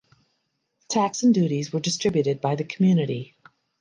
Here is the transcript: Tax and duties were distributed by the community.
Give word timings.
Tax 0.89 1.21
and 1.21 1.31
duties 1.31 1.71
were 1.71 1.79
distributed 1.79 2.41
by 2.41 2.55
the 2.55 2.63
community. 2.63 3.35